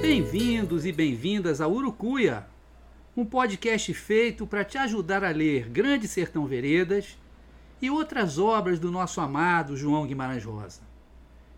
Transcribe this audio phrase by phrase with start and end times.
[0.00, 2.46] Bem-vindos e bem-vindas a Urucuia,
[3.14, 7.18] um podcast feito para te ajudar a ler Grande Sertão Veredas
[7.82, 10.80] e outras obras do nosso amado João Guimarães Rosa.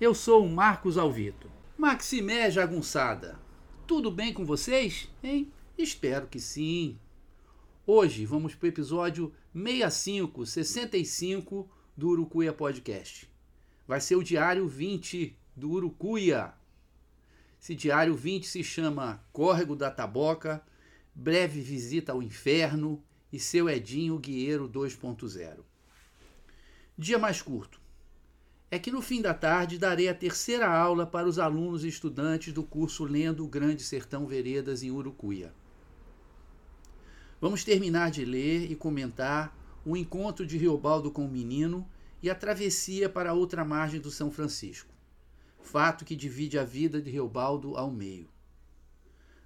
[0.00, 1.48] Eu sou o Marcos Alvito.
[1.76, 3.38] Maximé Jagunçada,
[3.86, 5.08] tudo bem com vocês?
[5.22, 5.52] Hein?
[5.78, 6.98] Espero que sim.
[7.86, 13.30] Hoje vamos para o episódio 65, 65 do Urucuia Podcast.
[13.86, 16.57] Vai ser o diário 20 do Urucuia.
[17.60, 20.62] Esse diário 20 se chama Córrego da Taboca,
[21.14, 23.02] Breve Visita ao Inferno
[23.32, 25.58] e Seu Edinho Guieiro 2.0.
[26.96, 27.80] Dia mais curto.
[28.70, 32.52] É que no fim da tarde darei a terceira aula para os alunos e estudantes
[32.52, 35.52] do curso Lendo o Grande Sertão Veredas em Urucuia.
[37.40, 41.88] Vamos terminar de ler e comentar o encontro de Riobaldo com o menino
[42.22, 44.97] e a travessia para a outra margem do São Francisco
[45.60, 48.28] fato que divide a vida de Reobaldo ao meio.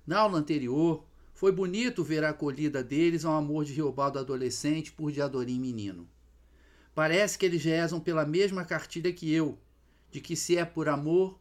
[0.06, 5.10] Na aula anterior, foi bonito ver a acolhida deles ao amor de Reobaldo adolescente por
[5.10, 6.08] Diadorim menino.
[6.94, 9.58] Parece que eles rezam pela mesma cartilha que eu,
[10.10, 11.40] de que se é por amor,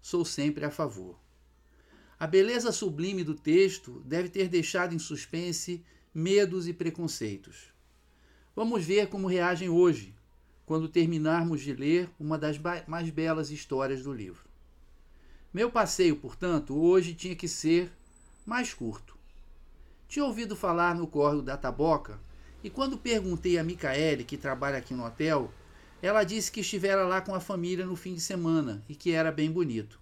[0.00, 1.18] sou sempre a favor.
[2.18, 5.84] A beleza sublime do texto deve ter deixado em suspense
[6.14, 7.72] medos e preconceitos.
[8.54, 10.14] Vamos ver como reagem hoje,
[10.64, 14.44] quando terminarmos de ler uma das mais belas histórias do livro.
[15.52, 17.92] Meu passeio, portanto, hoje tinha que ser
[18.46, 19.16] mais curto.
[20.08, 22.18] Tinha ouvido falar no córrego da Taboca
[22.62, 25.52] e quando perguntei a Micaele, que trabalha aqui no hotel,
[26.00, 29.30] ela disse que estivera lá com a família no fim de semana e que era
[29.32, 30.00] bem bonito.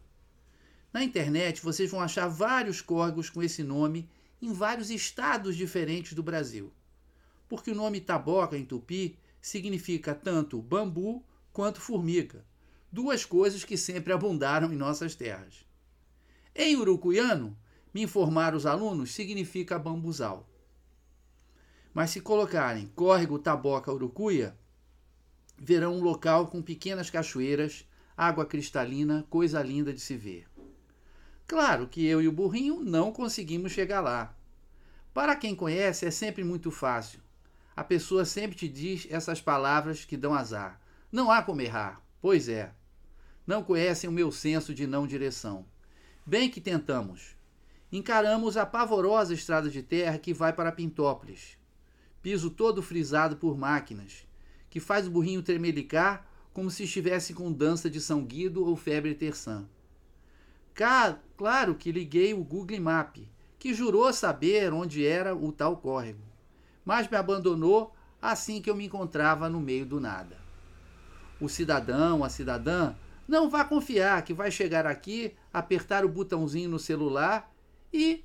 [0.92, 4.09] Na internet vocês vão achar vários córregos com esse nome
[4.42, 6.72] em vários estados diferentes do Brasil.
[7.48, 12.44] Porque o nome Taboca em tupi significa tanto bambu quanto formiga,
[12.92, 15.64] duas coisas que sempre abundaram em nossas terras.
[16.54, 17.56] Em urucuiano,
[17.92, 20.48] me informaram os alunos, significa bambuzal.
[21.92, 24.56] Mas se colocarem córrego Taboca Urucuia,
[25.56, 27.86] verão um local com pequenas cachoeiras,
[28.16, 30.46] água cristalina, coisa linda de se ver.
[31.46, 34.36] Claro que eu e o burrinho não conseguimos chegar lá.
[35.12, 37.20] Para quem conhece, é sempre muito fácil
[37.80, 40.78] a pessoa sempre te diz essas palavras que dão azar.
[41.10, 42.04] Não há como errar.
[42.20, 42.74] Pois é.
[43.46, 45.64] Não conhecem o meu senso de não direção.
[46.26, 47.38] Bem que tentamos.
[47.91, 51.56] Encaramos a pavorosa estrada de terra que vai para Pintópolis.
[52.21, 54.27] Piso todo frisado por máquinas,
[54.68, 59.15] que faz o burrinho tremelicar como se estivesse com dança de São Guido ou febre
[59.15, 59.66] terçã.
[61.34, 63.16] Claro que liguei o Google Map,
[63.59, 66.29] que jurou saber onde era o tal córrego
[66.91, 70.37] mas me abandonou assim que eu me encontrava no meio do nada.
[71.41, 72.97] O cidadão, a cidadã,
[73.28, 77.48] não vá confiar que vai chegar aqui, apertar o botãozinho no celular
[77.92, 78.25] e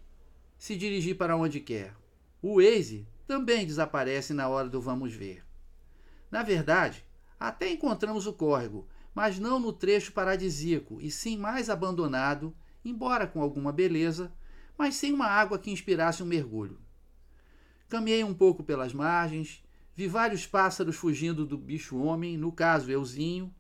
[0.58, 1.94] se dirigir para onde quer.
[2.42, 5.46] O Waze também desaparece na hora do vamos ver.
[6.32, 7.06] Na verdade,
[7.40, 12.52] até encontramos o córrego, mas não no trecho paradisíaco, e sim mais abandonado,
[12.84, 14.34] embora com alguma beleza,
[14.76, 16.84] mas sem uma água que inspirasse um mergulho.
[17.90, 19.64] Caminhei um pouco pelas margens,
[19.96, 23.54] vi vários pássaros fugindo do bicho-homem, no caso euzinho,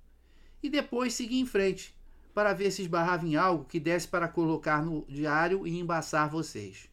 [0.61, 1.95] e depois segui em frente
[2.33, 6.89] para ver se esbarrava em algo que desse para colocar no diário e embaçar vocês.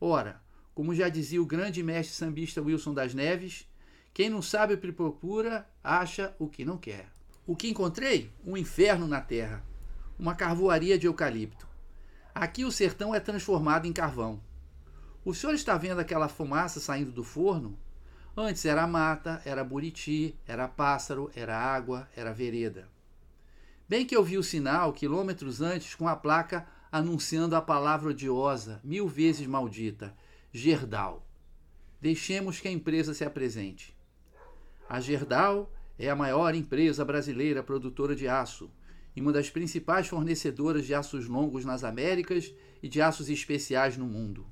[0.00, 0.42] Ora,
[0.74, 3.66] como já dizia o grande mestre sambista Wilson das Neves,
[4.12, 7.08] quem não sabe o que procura, acha o que não quer.
[7.46, 8.30] O que encontrei?
[8.44, 9.64] Um inferno na terra.
[10.18, 11.66] Uma carvoaria de eucalipto.
[12.34, 14.40] Aqui o sertão é transformado em carvão.
[15.24, 17.78] O senhor está vendo aquela fumaça saindo do forno?
[18.36, 22.88] Antes era mata, era buriti, era pássaro, era água, era vereda.
[23.88, 28.80] Bem que eu vi o sinal quilômetros antes com a placa anunciando a palavra odiosa,
[28.82, 30.12] mil vezes maldita:
[30.52, 31.24] Gerdau.
[32.00, 33.96] Deixemos que a empresa se apresente.
[34.88, 38.68] A Gerdau é a maior empresa brasileira produtora de aço
[39.14, 42.52] e uma das principais fornecedoras de aços longos nas Américas
[42.82, 44.44] e de aços especiais no mundo.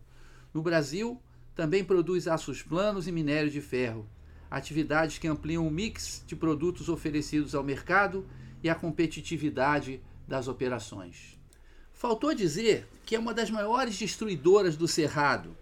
[0.52, 1.20] No Brasil,
[1.55, 4.08] também produz aços planos e minério de ferro,
[4.50, 8.26] atividades que ampliam o mix de produtos oferecidos ao mercado
[8.62, 11.38] e a competitividade das operações.
[11.93, 15.56] Faltou dizer que é uma das maiores destruidoras do cerrado,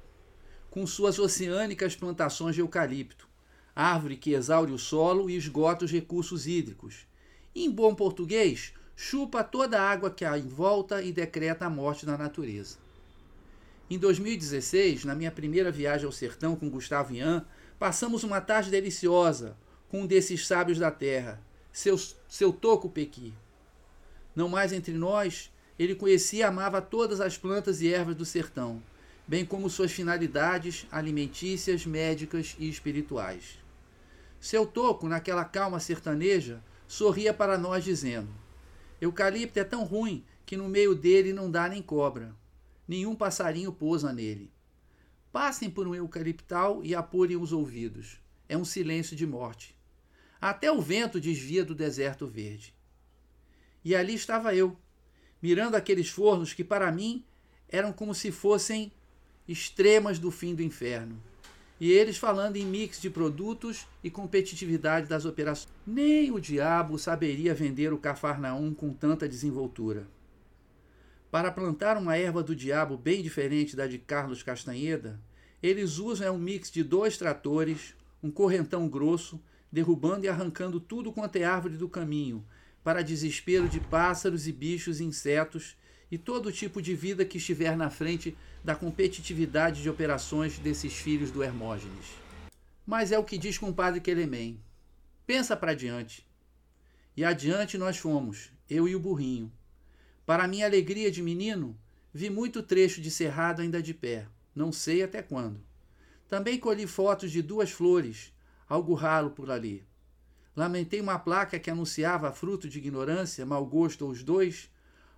[0.71, 3.29] com suas oceânicas plantações de eucalipto,
[3.75, 7.07] árvore que exaure o solo e esgota os recursos hídricos.
[7.55, 12.07] Em bom português, chupa toda a água que há em volta e decreta a morte
[12.07, 12.79] da natureza.
[13.91, 17.47] Em 2016, na minha primeira viagem ao sertão com Gustavo Ian,
[17.79, 19.57] passamos uma tarde deliciosa
[19.89, 21.41] com um desses sábios da terra,
[21.73, 21.99] seu,
[22.29, 23.33] seu Toco Pequi.
[24.37, 28.83] Não mais entre nós, ele conhecia e amava todas as plantas e ervas do sertão,
[29.27, 33.59] bem como suas finalidades alimentícias, médicas e espirituais.
[34.39, 38.29] Seu toco, naquela calma sertaneja, sorria para nós, dizendo:
[39.01, 42.35] Eucalipto é tão ruim que no meio dele não dá nem cobra.
[42.89, 44.51] Nenhum passarinho pousa nele.
[45.31, 48.19] Passem por um eucaliptal e apurem os ouvidos.
[48.49, 49.79] É um silêncio de morte.
[50.41, 52.75] Até o vento desvia do deserto verde.
[53.85, 54.75] E ali estava eu,
[55.43, 57.23] mirando aqueles fornos que para mim
[57.69, 58.91] eram como se fossem
[59.47, 61.23] extremas do fim do inferno
[61.81, 65.69] e eles falando em mix de produtos e competitividade das operações.
[65.87, 70.07] Nem o diabo saberia vender o Cafarnaum com tanta desenvoltura.
[71.31, 75.21] Para plantar uma erva do diabo bem diferente da de Carlos Castanheda,
[75.63, 79.39] eles usam um mix de dois tratores, um correntão grosso,
[79.71, 82.47] derrubando e arrancando tudo quanto é árvore do caminho,
[82.83, 85.77] para desespero de pássaros e bichos e insetos
[86.11, 88.35] e todo tipo de vida que estiver na frente
[88.65, 92.07] da competitividade de operações desses filhos do Hermógenes.
[92.87, 94.59] Mas é o que diz o padre Quelemem.
[95.27, 96.27] Pensa para diante.
[97.15, 99.53] E adiante nós fomos, eu e o burrinho.
[100.29, 101.75] Para minha alegria de menino,
[102.13, 105.59] vi muito trecho de cerrado ainda de pé, não sei até quando.
[106.29, 108.31] Também colhi fotos de duas flores,
[108.69, 109.89] algo ralo por ali.
[110.55, 114.71] Lamentei uma placa que anunciava fruto de ignorância, mau gosto ou os dois,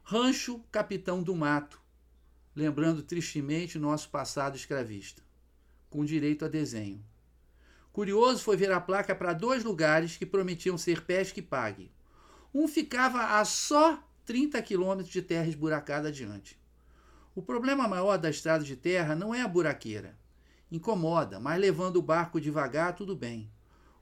[0.05, 1.83] Rancho Capitão do Mato,
[2.55, 5.25] lembrando tristemente nosso passado escravista,
[5.89, 7.05] com direito a desenho.
[7.93, 11.91] Curioso foi ver a placa para dois lugares que prometiam ser pesca e pague.
[12.55, 14.01] Um ficava a só
[14.31, 16.57] 30 quilômetros de terra esburacada adiante.
[17.35, 20.17] O problema maior da estrada de terra não é a buraqueira.
[20.71, 23.51] Incomoda, mas levando o barco devagar, tudo bem.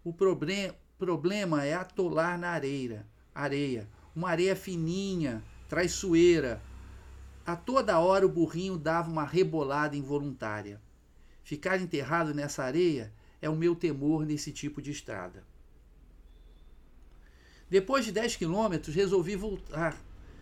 [0.04, 6.61] O problem problema é atolar na areia, areia, uma areia fininha, traiçoeira.
[7.47, 10.78] A toda hora o burrinho dava uma rebolada involuntária.
[11.42, 15.42] Ficar enterrado nessa areia é o meu temor nesse tipo de estrada.
[17.70, 19.97] Depois de 10 quilômetros, resolvi voltar,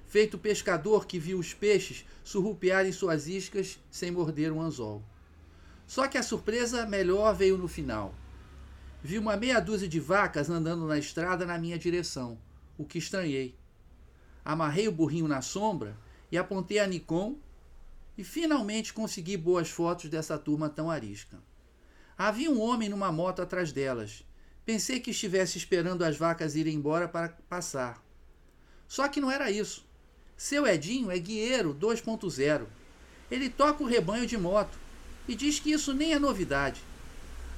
[0.06, 5.02] feito pescador que viu os peixes surrupiarem suas iscas sem morder um anzol.
[5.86, 8.14] Só que a surpresa melhor veio no final.
[9.02, 12.38] Vi uma meia dúzia de vacas andando na estrada na minha direção,
[12.76, 13.56] o que estranhei
[14.46, 15.98] amarrei o burrinho na sombra
[16.30, 17.36] e apontei a Nikon
[18.16, 21.42] e finalmente consegui boas fotos dessa turma tão arisca.
[22.16, 24.24] Havia um homem numa moto atrás delas.
[24.64, 28.02] Pensei que estivesse esperando as vacas irem embora para passar.
[28.86, 29.85] Só que não era isso.
[30.36, 32.66] Seu Edinho é guieiro 2.0.
[33.30, 34.78] Ele toca o rebanho de moto
[35.26, 36.82] e diz que isso nem é novidade.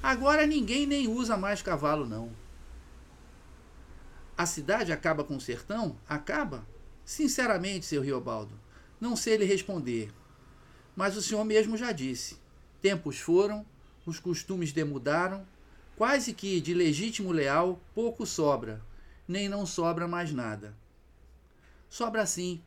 [0.03, 2.31] Agora ninguém nem usa mais cavalo, não.
[4.37, 5.99] A cidade acaba com o sertão?
[6.09, 6.65] Acaba.
[7.05, 8.53] Sinceramente, seu Riobaldo,
[9.01, 10.13] não sei lhe responder.
[10.95, 12.39] Mas o senhor mesmo já disse:
[12.81, 13.67] tempos foram,
[14.07, 15.45] os costumes demudaram,
[15.97, 18.81] quase que de legítimo leal pouco sobra,
[19.27, 20.75] nem não sobra mais nada.
[21.89, 22.63] Sobra sim.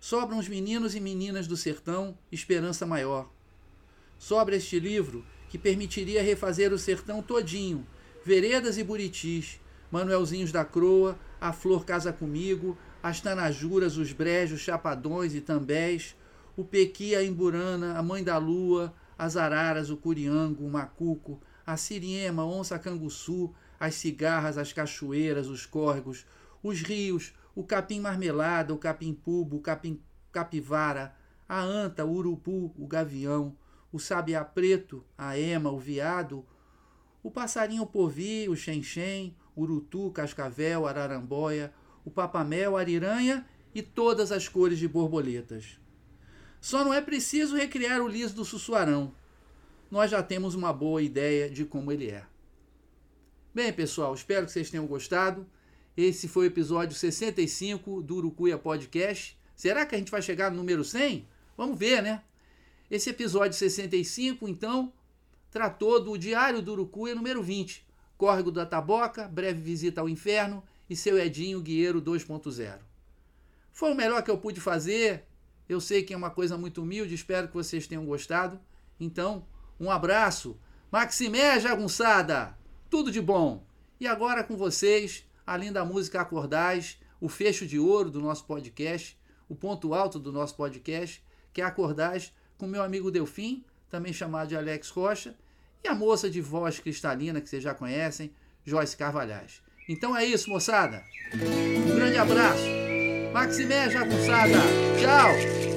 [0.00, 3.30] Sobram os meninos e meninas do sertão, esperança maior.
[4.18, 7.86] Sobra este livro que permitiria refazer o sertão todinho,
[8.24, 15.34] veredas e buritis, Manuelzinhos da Croa, a Flor Casa Comigo, as Tanajuras, os Brejos, Chapadões
[15.34, 16.14] e Tambés,
[16.56, 21.76] o Pequi, a Imburana, a Mãe da Lua, as Araras, o Curiango, o Macuco, a
[21.76, 26.26] Siriema, Onça Canguçu, as cigarras, as cachoeiras, os córregos,
[26.62, 30.00] os rios, o capim marmelada, o capim pubo, o capim
[30.30, 31.12] capivara,
[31.48, 33.56] a anta, o urupu, o gavião,
[33.90, 36.46] o sabiá preto, a ema, o viado,
[37.20, 41.74] o passarinho povi, o xenxem, urutu, cascavel, araramboia,
[42.04, 45.80] o papamel, a ariranha e todas as cores de borboletas.
[46.60, 49.12] Só não é preciso recriar o liso do sussuarão.
[49.90, 52.24] Nós já temos uma boa ideia de como ele é.
[53.52, 55.44] Bem, pessoal, espero que vocês tenham gostado.
[55.98, 59.36] Esse foi o episódio 65 do Urucuia Podcast.
[59.56, 61.26] Será que a gente vai chegar no número 100?
[61.56, 62.22] Vamos ver, né?
[62.88, 64.92] Esse episódio 65, então,
[65.50, 67.84] tratou do Diário do Urucuia número 20,
[68.16, 72.78] Córrego da Taboca, Breve Visita ao Inferno e Seu Edinho Guieiro 2.0.
[73.72, 75.24] Foi o melhor que eu pude fazer.
[75.68, 78.60] Eu sei que é uma coisa muito humilde, espero que vocês tenham gostado.
[79.00, 79.44] Então,
[79.80, 80.56] um abraço.
[80.92, 82.56] Maximé Jagunçada,
[82.88, 83.66] tudo de bom.
[83.98, 89.18] E agora com vocês, além da música Acordais, o fecho de ouro do nosso podcast,
[89.48, 91.24] o ponto alto do nosso podcast,
[91.54, 95.34] que é Acordais com meu amigo Delfim, também chamado de Alex Rocha,
[95.82, 98.30] e a moça de voz cristalina que vocês já conhecem,
[98.62, 99.62] Joyce Carvalhais.
[99.88, 101.02] Então é isso, moçada.
[101.32, 102.66] Um grande abraço.
[103.32, 104.58] Maximé Jagunçada.
[105.00, 105.67] Tchau.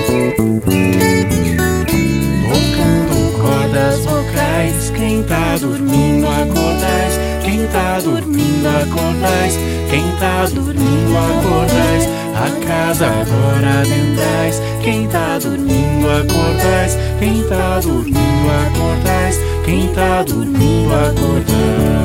[3.38, 9.58] cordas vocais, quem tá dormindo acordais, quem tá dormindo acordais,
[9.90, 18.50] quem tá dormindo acordais, a casa agora adentrais, quem tá dormindo acordais, quem tá dormindo
[18.68, 21.98] acordais, quem tá dormindo acordais.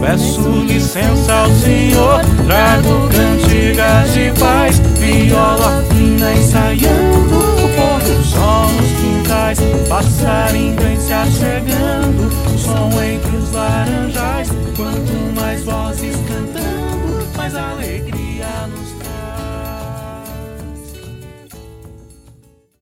[0.00, 3.27] Peço licença ao Senhor, trago grande
[3.78, 9.58] brigas de paz Viola fina ensaiando O pôr do sol nos quintais
[9.88, 14.48] Passarinho vem se achegando Som entre os laranjais.
[14.76, 18.17] Quanto mais vozes cantando Mais alegria.